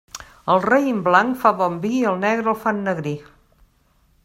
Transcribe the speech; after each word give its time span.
El 0.53 0.61
raïm 0.63 1.03
blanc 1.07 1.37
fa 1.43 1.51
bon 1.59 1.77
vi 1.85 1.93
i 1.99 2.01
el 2.13 2.17
negre 2.25 2.51
el 2.55 2.59
fa 2.65 2.75
ennegrir. 2.79 3.17